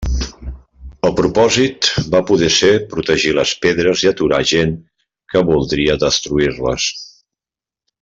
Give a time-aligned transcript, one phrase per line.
[1.09, 4.77] El propòsit va poder ser protegir les pedres i aturar gent
[5.35, 6.93] que voldria destruir-les.